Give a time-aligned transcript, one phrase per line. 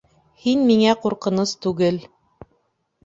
[0.45, 2.01] —Һин миңә ҡурҡыныс түгел.